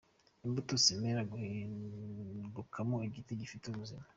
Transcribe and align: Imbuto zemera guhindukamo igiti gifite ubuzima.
Imbuto 0.45 0.73
zemera 0.83 1.21
guhindukamo 1.31 2.95
igiti 3.07 3.31
gifite 3.41 3.63
ubuzima. 3.67 4.05